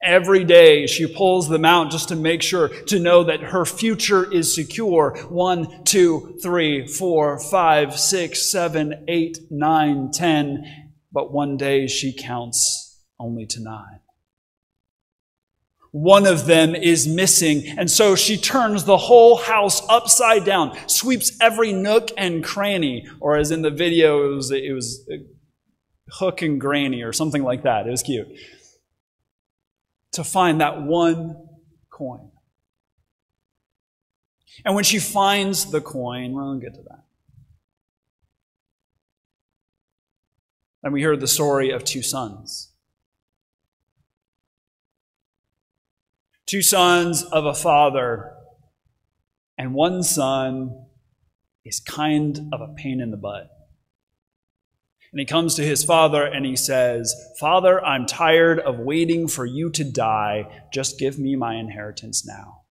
Every 0.00 0.44
day 0.44 0.86
she 0.86 1.12
pulls 1.12 1.48
them 1.48 1.64
out 1.64 1.90
just 1.90 2.08
to 2.08 2.16
make 2.16 2.40
sure 2.40 2.68
to 2.68 3.00
know 3.00 3.24
that 3.24 3.40
her 3.40 3.64
future 3.64 4.32
is 4.32 4.54
secure. 4.54 5.18
One, 5.28 5.84
two, 5.84 6.38
three, 6.40 6.86
four, 6.86 7.38
five, 7.40 7.98
six, 7.98 8.42
seven, 8.42 9.04
eight, 9.08 9.38
nine, 9.50 10.12
ten. 10.12 10.92
But 11.10 11.32
one 11.32 11.56
day 11.56 11.88
she 11.88 12.12
counts 12.12 13.02
only 13.18 13.44
to 13.46 13.60
nine. 13.60 14.00
One 15.90 16.26
of 16.26 16.46
them 16.46 16.74
is 16.74 17.08
missing, 17.08 17.66
and 17.78 17.90
so 17.90 18.14
she 18.14 18.36
turns 18.36 18.84
the 18.84 18.98
whole 18.98 19.36
house 19.36 19.82
upside 19.88 20.44
down, 20.44 20.76
sweeps 20.86 21.36
every 21.40 21.72
nook 21.72 22.10
and 22.16 22.44
cranny, 22.44 23.06
or 23.20 23.36
as 23.36 23.50
in 23.50 23.62
the 23.62 23.70
video, 23.70 24.30
it 24.30 24.34
was, 24.34 24.50
it 24.50 24.74
was 24.74 25.08
Hook 26.10 26.42
and 26.42 26.60
Granny 26.60 27.02
or 27.02 27.12
something 27.12 27.42
like 27.42 27.62
that. 27.62 27.86
It 27.86 27.90
was 27.90 28.02
cute 28.02 28.28
to 30.12 30.24
find 30.24 30.60
that 30.60 30.82
one 30.82 31.36
coin. 31.90 32.30
And 34.64 34.74
when 34.74 34.84
she 34.84 34.98
finds 34.98 35.70
the 35.70 35.80
coin, 35.80 36.32
well, 36.32 36.50
we'll 36.50 36.58
get 36.58 36.74
to 36.74 36.82
that. 36.82 37.04
And 40.82 40.92
we 40.92 41.02
heard 41.02 41.20
the 41.20 41.28
story 41.28 41.70
of 41.70 41.84
two 41.84 42.02
sons. 42.02 42.67
Two 46.48 46.62
sons 46.62 47.22
of 47.24 47.44
a 47.44 47.52
father, 47.52 48.32
and 49.58 49.74
one 49.74 50.02
son 50.02 50.86
is 51.62 51.78
kind 51.78 52.40
of 52.54 52.62
a 52.62 52.72
pain 52.74 53.02
in 53.02 53.10
the 53.10 53.18
butt. 53.18 53.50
And 55.12 55.20
he 55.20 55.26
comes 55.26 55.54
to 55.56 55.62
his 55.62 55.84
father 55.84 56.24
and 56.24 56.46
he 56.46 56.56
says, 56.56 57.14
Father, 57.38 57.84
I'm 57.84 58.06
tired 58.06 58.60
of 58.60 58.78
waiting 58.78 59.28
for 59.28 59.44
you 59.44 59.70
to 59.72 59.84
die. 59.84 60.64
Just 60.72 60.98
give 60.98 61.18
me 61.18 61.36
my 61.36 61.56
inheritance 61.56 62.26
now. 62.26 62.62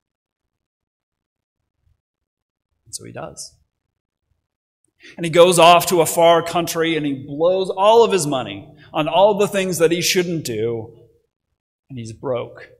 And 2.86 2.96
so 2.96 3.05
he 3.05 3.12
does. 3.12 3.55
And 5.17 5.25
he 5.25 5.29
goes 5.29 5.60
off 5.60 5.86
to 5.88 6.01
a 6.01 6.07
far 6.07 6.41
country 6.41 6.98
and 6.98 7.05
he 7.05 7.25
blows 7.27 7.69
all 7.69 8.03
of 8.03 8.12
his 8.12 8.25
money 8.25 8.72
on 8.91 9.07
all 9.07 9.36
the 9.38 9.48
things 9.48 9.77
that 9.77 9.91
he 9.91 10.01
shouldn't 10.01 10.46
do. 10.46 10.98
And 11.89 12.00
he's 12.00 12.13
broke. 12.13 12.72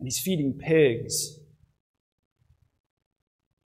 And 0.00 0.06
he's 0.06 0.18
feeding 0.18 0.58
pigs 0.58 1.40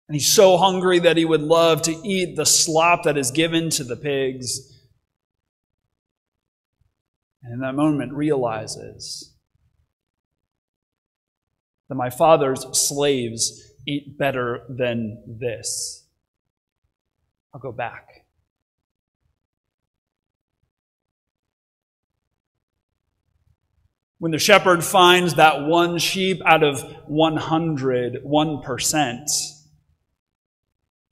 and 0.09 0.15
he's 0.15 0.33
so 0.33 0.57
hungry 0.57 0.99
that 0.99 1.17
he 1.17 1.25
would 1.25 1.41
love 1.41 1.83
to 1.83 1.93
eat 2.05 2.37
the 2.37 2.45
slop 2.45 3.05
that 3.05 3.17
is 3.17 3.31
given 3.31 3.71
to 3.71 3.85
the 3.85 3.97
pigs. 3.97 4.71
And 7.43 7.55
in 7.55 7.61
that 7.61 7.75
moment, 7.75 8.13
realizes 8.13 9.35
that 11.89 11.95
my 11.95 12.11
father's 12.11 12.67
slaves 12.79 13.63
eat 13.87 14.19
better 14.19 14.63
than 14.69 15.23
this. 15.27 16.07
I'll 17.55 17.61
go 17.61 17.73
back. 17.73 18.24
When 24.25 24.33
the 24.33 24.39
shepherd 24.39 24.83
finds 24.83 25.35
that 25.35 25.67
one 25.67 25.99
sheep 25.99 26.41
out 26.47 26.63
of 26.63 26.81
100, 27.09 28.25
1%, 28.25 29.31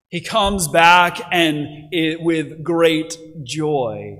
he 0.07 0.21
comes 0.21 0.69
back 0.69 1.19
and 1.29 1.89
it, 1.91 2.21
with 2.21 2.63
great 2.63 3.17
joy 3.43 4.17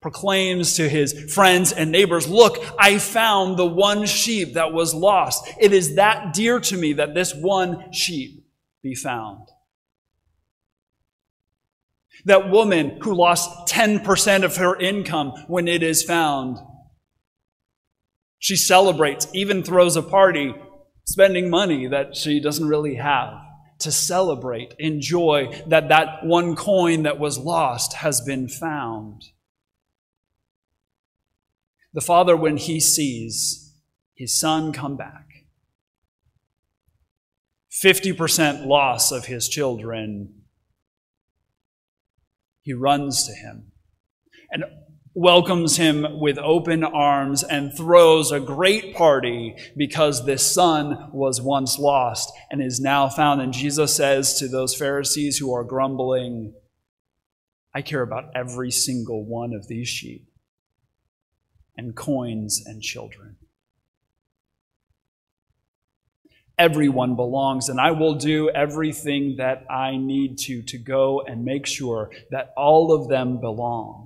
proclaims 0.00 0.76
to 0.76 0.88
his 0.88 1.30
friends 1.34 1.72
and 1.72 1.92
neighbors, 1.92 2.26
Look, 2.26 2.56
I 2.78 2.96
found 2.96 3.58
the 3.58 3.66
one 3.66 4.06
sheep 4.06 4.54
that 4.54 4.72
was 4.72 4.94
lost. 4.94 5.46
It 5.60 5.74
is 5.74 5.96
that 5.96 6.32
dear 6.32 6.58
to 6.58 6.76
me 6.78 6.94
that 6.94 7.14
this 7.14 7.34
one 7.34 7.92
sheep 7.92 8.46
be 8.82 8.94
found. 8.94 9.46
That 12.24 12.48
woman 12.48 12.98
who 13.02 13.12
lost 13.12 13.68
10% 13.68 14.42
of 14.42 14.56
her 14.56 14.74
income 14.74 15.32
when 15.48 15.68
it 15.68 15.82
is 15.82 16.02
found. 16.02 16.56
She 18.38 18.56
celebrates, 18.56 19.26
even 19.32 19.62
throws 19.62 19.96
a 19.96 20.02
party, 20.02 20.54
spending 21.04 21.48
money 21.48 21.86
that 21.86 22.16
she 22.16 22.40
doesn't 22.40 22.68
really 22.68 22.96
have 22.96 23.34
to 23.80 23.92
celebrate, 23.92 24.74
enjoy 24.78 25.62
that 25.66 25.88
that 25.88 26.24
one 26.24 26.56
coin 26.56 27.02
that 27.02 27.18
was 27.18 27.38
lost 27.38 27.94
has 27.94 28.20
been 28.20 28.48
found. 28.48 29.22
The 31.92 32.00
father, 32.00 32.36
when 32.36 32.56
he 32.56 32.80
sees 32.80 33.74
his 34.14 34.38
son 34.38 34.72
come 34.72 34.96
back, 34.96 35.26
50% 37.70 38.66
loss 38.66 39.12
of 39.12 39.26
his 39.26 39.48
children, 39.48 40.42
he 42.62 42.72
runs 42.72 43.26
to 43.26 43.32
him 43.32 43.72
and 44.50 44.64
welcomes 45.16 45.78
him 45.78 46.06
with 46.20 46.36
open 46.36 46.84
arms 46.84 47.42
and 47.42 47.74
throws 47.74 48.30
a 48.30 48.38
great 48.38 48.94
party 48.94 49.56
because 49.74 50.26
this 50.26 50.52
son 50.52 51.08
was 51.10 51.40
once 51.40 51.78
lost 51.78 52.30
and 52.50 52.62
is 52.62 52.78
now 52.78 53.08
found. 53.08 53.40
And 53.40 53.50
Jesus 53.50 53.94
says 53.94 54.38
to 54.38 54.46
those 54.46 54.74
Pharisees 54.74 55.38
who 55.38 55.54
are 55.54 55.64
grumbling, 55.64 56.52
I 57.74 57.80
care 57.80 58.02
about 58.02 58.30
every 58.34 58.70
single 58.70 59.24
one 59.24 59.54
of 59.54 59.68
these 59.68 59.88
sheep 59.88 60.28
and 61.78 61.96
coins 61.96 62.62
and 62.66 62.82
children. 62.82 63.36
Everyone 66.58 67.16
belongs, 67.16 67.70
and 67.70 67.80
I 67.80 67.92
will 67.92 68.16
do 68.16 68.50
everything 68.50 69.36
that 69.38 69.64
I 69.70 69.96
need 69.96 70.38
to 70.40 70.62
to 70.62 70.78
go 70.78 71.22
and 71.22 71.44
make 71.44 71.66
sure 71.66 72.10
that 72.30 72.52
all 72.56 72.92
of 72.92 73.08
them 73.08 73.40
belong. 73.40 74.05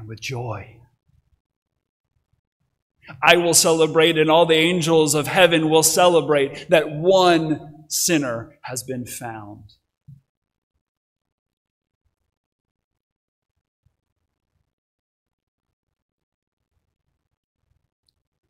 And 0.00 0.08
with 0.08 0.20
joy. 0.20 0.78
I 3.22 3.36
will 3.36 3.54
celebrate, 3.54 4.18
and 4.18 4.30
all 4.30 4.46
the 4.46 4.54
angels 4.54 5.14
of 5.14 5.26
heaven 5.26 5.68
will 5.68 5.82
celebrate 5.82 6.68
that 6.70 6.90
one 6.90 7.84
sinner 7.88 8.58
has 8.62 8.82
been 8.82 9.04
found. 9.04 9.74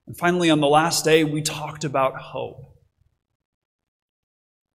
And 0.06 0.16
finally, 0.16 0.50
on 0.50 0.60
the 0.60 0.68
last 0.68 1.04
day, 1.04 1.24
we 1.24 1.40
talked 1.40 1.84
about 1.84 2.16
hope. 2.16 2.76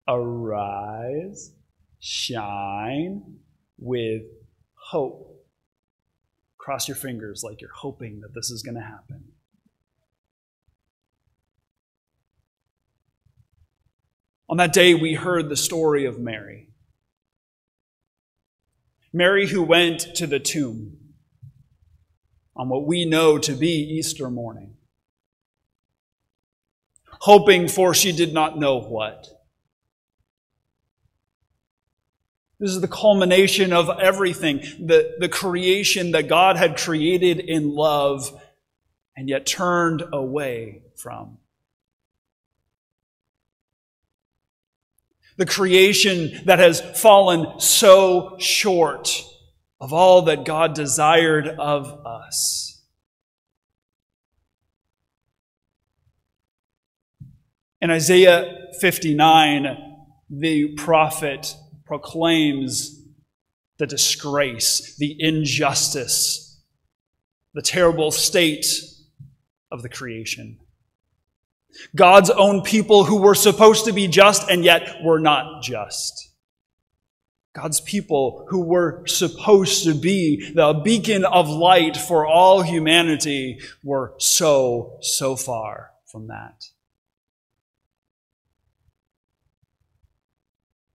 Arise, 0.08 1.52
shine 2.00 3.40
with 3.78 4.24
hope. 4.74 5.35
Cross 6.66 6.88
your 6.88 6.98
fingers 6.98 7.44
like 7.44 7.62
you're 7.62 7.70
hoping 7.72 8.22
that 8.22 8.34
this 8.34 8.50
is 8.50 8.64
going 8.64 8.74
to 8.74 8.82
happen. 8.82 9.24
On 14.50 14.58
that 14.58 14.74
day, 14.74 14.96
we 14.96 15.14
heard 15.14 15.48
the 15.48 15.56
story 15.56 16.06
of 16.06 16.18
Mary. 16.18 16.70
Mary, 19.14 19.46
who 19.46 19.62
went 19.62 20.16
to 20.16 20.26
the 20.26 20.40
tomb 20.40 20.98
on 22.56 22.68
what 22.68 22.88
we 22.88 23.06
know 23.06 23.38
to 23.38 23.54
be 23.54 23.68
Easter 23.68 24.32
morning, 24.32 24.74
hoping 27.20 27.68
for 27.68 27.94
she 27.94 28.12
did 28.12 28.34
not 28.34 28.58
know 28.58 28.80
what. 28.80 29.28
This 32.60 32.72
is 32.72 32.82
the 32.82 32.88
culmination 32.88 33.74
of 33.74 33.90
everything, 34.00 34.60
the, 34.80 35.16
the 35.20 35.28
creation 35.28 36.12
that 36.12 36.30
God 36.30 36.56
had 36.56 36.78
created 36.78 37.40
in 37.40 37.76
love 37.76 38.32
and 39.18 39.28
yet 39.28 39.46
turned 39.46 40.04
away 40.14 40.84
from. 40.96 41.38
The 45.38 45.46
creation 45.46 46.32
that 46.46 46.60
has 46.60 46.80
fallen 46.80 47.60
so 47.60 48.38
short 48.40 49.26
of 49.82 49.92
all 49.92 50.24
that 50.24 50.46
God 50.46 50.74
desired 50.74 51.48
of 51.48 51.88
us. 52.06 52.82
In 57.82 57.92
Isaiah 57.92 58.70
59, 58.80 59.78
the 60.30 60.70
prophet 60.76 61.56
proclaims 61.86 63.02
the 63.78 63.88
disgrace, 63.88 64.96
the 64.98 65.16
injustice, 65.20 66.62
the 67.54 67.62
terrible 67.62 68.12
state 68.12 68.66
of 69.72 69.82
the 69.82 69.90
creation. 69.90 70.60
God's 71.96 72.30
own 72.30 72.62
people 72.62 73.04
who 73.04 73.18
were 73.18 73.36
supposed 73.36 73.86
to 73.86 73.94
be 73.94 74.08
just 74.08 74.50
and 74.50 74.64
yet 74.64 75.04
were 75.04 75.20
not 75.20 75.62
just. 75.62 76.32
God's 77.54 77.80
people 77.80 78.46
who 78.50 78.62
were 78.62 79.06
supposed 79.08 79.86
to 79.86 79.94
be 79.94 80.52
the 80.54 80.74
beacon 80.74 81.24
of 81.24 81.48
light 81.48 81.96
for 81.96 82.26
all 82.26 82.62
humanity 82.62 83.60
were 83.84 84.14
so, 84.18 84.98
so 85.02 85.38
far 85.38 85.92
from 86.06 86.28
that. 86.28 86.66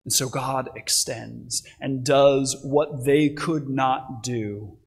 And 0.03 0.11
so 0.11 0.29
God 0.29 0.69
extends 0.75 1.63
and 1.79 2.03
does 2.03 2.57
what 2.63 3.05
they 3.05 3.29
could 3.29 3.69
not 3.69 4.23
do. 4.23 4.77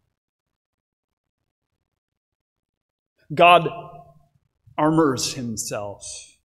God 3.33 3.69
armors 4.77 5.35
himself 5.35 6.37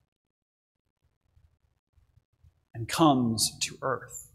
and 2.73 2.87
comes 2.87 3.57
to 3.61 3.77
earth. 3.81 4.31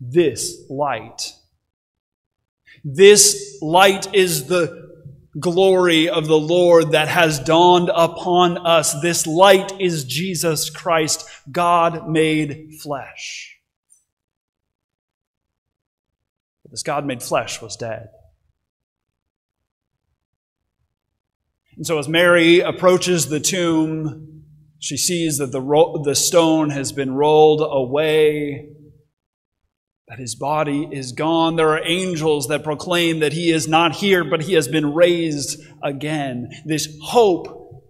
This 0.00 0.64
light, 0.68 1.34
this 2.84 3.58
light 3.62 4.14
is 4.14 4.46
the 4.46 4.85
glory 5.38 6.08
of 6.08 6.26
the 6.26 6.38
Lord 6.38 6.92
that 6.92 7.08
has 7.08 7.38
dawned 7.40 7.90
upon 7.94 8.58
us. 8.58 9.00
This 9.00 9.26
light 9.26 9.80
is 9.80 10.04
Jesus 10.04 10.70
Christ, 10.70 11.28
God 11.50 12.08
made 12.08 12.74
flesh. 12.82 13.58
But 16.62 16.70
this 16.70 16.82
God 16.82 17.04
made 17.04 17.22
flesh 17.22 17.60
was 17.60 17.76
dead. 17.76 18.08
And 21.76 21.86
so 21.86 21.98
as 21.98 22.08
Mary 22.08 22.60
approaches 22.60 23.28
the 23.28 23.40
tomb, 23.40 24.44
she 24.78 24.96
sees 24.96 25.38
that 25.38 25.52
the, 25.52 25.60
ro- 25.60 26.02
the 26.02 26.14
stone 26.14 26.70
has 26.70 26.92
been 26.92 27.12
rolled 27.12 27.60
away, 27.62 28.70
that 30.08 30.18
his 30.18 30.36
body 30.36 30.88
is 30.92 31.12
gone. 31.12 31.56
There 31.56 31.70
are 31.70 31.84
angels 31.84 32.46
that 32.48 32.62
proclaim 32.62 33.20
that 33.20 33.32
he 33.32 33.50
is 33.50 33.66
not 33.66 33.96
here, 33.96 34.24
but 34.24 34.42
he 34.42 34.54
has 34.54 34.68
been 34.68 34.94
raised 34.94 35.60
again. 35.82 36.48
This 36.64 36.96
hope 37.02 37.84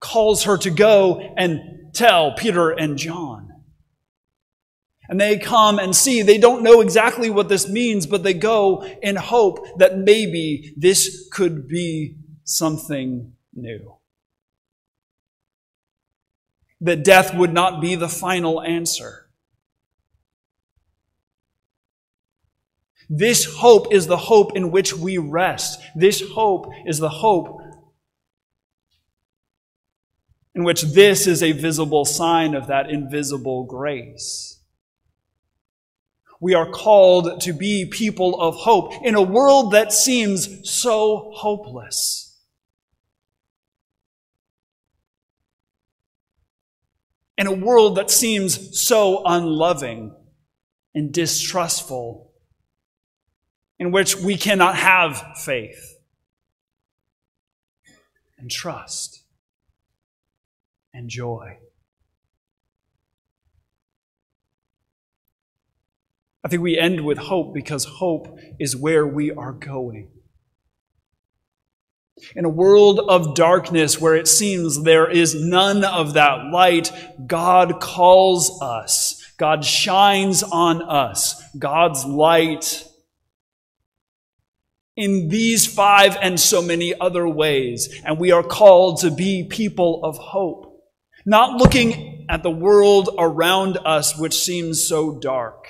calls 0.00 0.44
her 0.44 0.56
to 0.58 0.70
go 0.70 1.34
and 1.36 1.60
tell 1.92 2.32
Peter 2.32 2.70
and 2.70 2.96
John. 2.96 3.48
And 5.08 5.20
they 5.20 5.38
come 5.38 5.78
and 5.78 5.94
see. 5.94 6.22
They 6.22 6.38
don't 6.38 6.62
know 6.62 6.80
exactly 6.80 7.30
what 7.30 7.48
this 7.48 7.68
means, 7.68 8.06
but 8.06 8.22
they 8.22 8.32
go 8.32 8.82
in 9.02 9.16
hope 9.16 9.58
that 9.78 9.98
maybe 9.98 10.72
this 10.76 11.28
could 11.32 11.68
be 11.68 12.16
something 12.44 13.32
new. 13.52 13.96
That 16.80 17.04
death 17.04 17.34
would 17.34 17.52
not 17.52 17.82
be 17.82 17.96
the 17.96 18.08
final 18.08 18.62
answer. 18.62 19.29
This 23.12 23.44
hope 23.44 23.92
is 23.92 24.06
the 24.06 24.16
hope 24.16 24.56
in 24.56 24.70
which 24.70 24.94
we 24.94 25.18
rest. 25.18 25.80
This 25.96 26.22
hope 26.30 26.68
is 26.86 27.00
the 27.00 27.08
hope 27.08 27.60
in 30.54 30.62
which 30.62 30.82
this 30.82 31.26
is 31.26 31.42
a 31.42 31.50
visible 31.50 32.04
sign 32.04 32.54
of 32.54 32.68
that 32.68 32.88
invisible 32.88 33.64
grace. 33.64 34.60
We 36.40 36.54
are 36.54 36.70
called 36.70 37.40
to 37.40 37.52
be 37.52 37.84
people 37.84 38.40
of 38.40 38.54
hope 38.54 38.92
in 39.02 39.16
a 39.16 39.22
world 39.22 39.72
that 39.72 39.92
seems 39.92 40.70
so 40.70 41.32
hopeless. 41.34 42.38
In 47.36 47.48
a 47.48 47.52
world 47.52 47.96
that 47.96 48.10
seems 48.10 48.80
so 48.80 49.22
unloving 49.24 50.14
and 50.94 51.12
distrustful, 51.12 52.29
in 53.80 53.90
which 53.90 54.14
we 54.14 54.36
cannot 54.36 54.76
have 54.76 55.38
faith 55.38 55.96
and 58.38 58.50
trust 58.50 59.22
and 60.92 61.08
joy. 61.08 61.56
I 66.44 66.48
think 66.48 66.62
we 66.62 66.78
end 66.78 67.06
with 67.06 67.16
hope 67.16 67.54
because 67.54 67.86
hope 67.86 68.38
is 68.58 68.76
where 68.76 69.06
we 69.06 69.30
are 69.30 69.52
going. 69.52 70.10
In 72.36 72.44
a 72.44 72.50
world 72.50 73.00
of 73.00 73.34
darkness 73.34 73.98
where 73.98 74.14
it 74.14 74.28
seems 74.28 74.82
there 74.82 75.10
is 75.10 75.34
none 75.34 75.84
of 75.84 76.14
that 76.14 76.50
light, 76.52 76.92
God 77.26 77.80
calls 77.80 78.60
us. 78.60 79.32
God 79.38 79.64
shines 79.64 80.42
on 80.42 80.82
us. 80.82 81.42
God's 81.58 82.04
light 82.04 82.84
in 85.00 85.28
these 85.28 85.66
five 85.66 86.16
and 86.20 86.38
so 86.38 86.60
many 86.60 86.94
other 87.00 87.26
ways. 87.26 87.88
And 88.04 88.18
we 88.18 88.32
are 88.32 88.42
called 88.42 89.00
to 89.00 89.10
be 89.10 89.44
people 89.44 90.04
of 90.04 90.18
hope, 90.18 90.84
not 91.24 91.56
looking 91.56 92.26
at 92.28 92.42
the 92.42 92.50
world 92.50 93.10
around 93.18 93.78
us, 93.84 94.16
which 94.18 94.38
seems 94.38 94.86
so 94.86 95.18
dark 95.18 95.66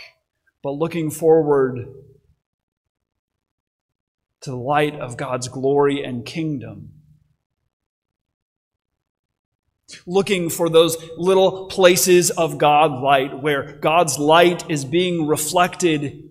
but 0.63 0.73
looking 0.73 1.11
forward 1.11 1.89
to 4.43 4.51
the 4.51 4.57
light 4.57 4.99
of 4.99 5.17
God's 5.17 5.49
glory 5.49 6.03
and 6.03 6.25
kingdom. 6.25 6.93
Looking 10.07 10.51
for 10.51 10.69
those 10.69 10.97
little 11.17 11.67
places 11.67 12.31
of 12.31 12.59
God 12.59 12.93
light 13.03 13.43
where 13.43 13.79
God's 13.81 14.19
light 14.19 14.71
is 14.71 14.85
being 14.85 15.27
reflected 15.27 16.30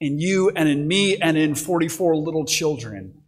in 0.00 0.18
you 0.18 0.50
and 0.50 0.68
in 0.68 0.88
me 0.88 1.16
and 1.18 1.36
in 1.36 1.54
44 1.54 2.16
little 2.16 2.44
children, 2.44 3.22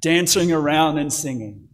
dancing 0.00 0.52
around 0.52 0.98
and 0.98 1.12
singing. 1.12 1.68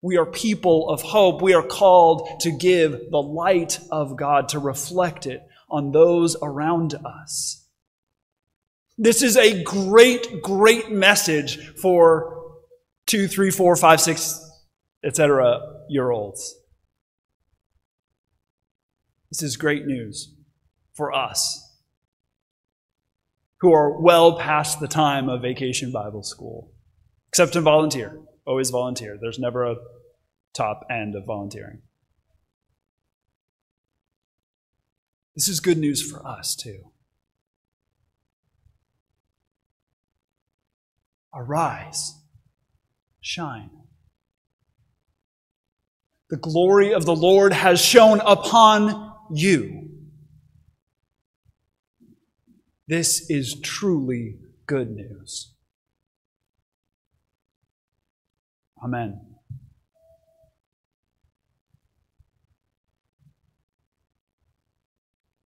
We 0.00 0.16
are 0.16 0.26
people 0.26 0.90
of 0.90 1.02
hope. 1.02 1.40
We 1.40 1.54
are 1.54 1.62
called 1.62 2.40
to 2.40 2.50
give 2.50 3.10
the 3.10 3.22
light 3.22 3.80
of 3.90 4.16
God, 4.16 4.50
to 4.50 4.58
reflect 4.58 5.26
it 5.26 5.42
on 5.70 5.92
those 5.92 6.36
around 6.42 6.94
us. 7.04 7.64
This 8.96 9.22
is 9.22 9.36
a 9.36 9.62
great, 9.62 10.42
great 10.42 10.90
message 10.90 11.74
for 11.76 12.54
two, 13.06 13.28
three, 13.28 13.50
four, 13.50 13.74
five, 13.76 14.00
six, 14.00 14.40
etc. 15.02 15.60
year 15.88 16.10
olds. 16.10 16.54
This 19.34 19.42
is 19.42 19.56
great 19.56 19.84
news 19.84 20.32
for 20.92 21.12
us 21.12 21.76
who 23.58 23.72
are 23.72 24.00
well 24.00 24.38
past 24.38 24.78
the 24.78 24.86
time 24.86 25.28
of 25.28 25.42
vacation 25.42 25.90
Bible 25.90 26.22
school. 26.22 26.70
Except 27.30 27.54
to 27.54 27.60
volunteer. 27.60 28.20
Always 28.46 28.70
volunteer. 28.70 29.18
There's 29.20 29.40
never 29.40 29.64
a 29.64 29.74
top 30.52 30.86
end 30.88 31.16
of 31.16 31.24
volunteering. 31.26 31.82
This 35.34 35.48
is 35.48 35.58
good 35.58 35.78
news 35.78 36.00
for 36.00 36.24
us, 36.24 36.54
too. 36.54 36.92
Arise, 41.34 42.20
shine. 43.20 43.70
The 46.30 46.36
glory 46.36 46.94
of 46.94 47.04
the 47.04 47.16
Lord 47.16 47.52
has 47.52 47.80
shone 47.80 48.20
upon 48.24 49.13
you. 49.30 49.90
This 52.86 53.30
is 53.30 53.58
truly 53.60 54.38
good 54.66 54.90
news. 54.90 55.54
Amen. 58.82 59.33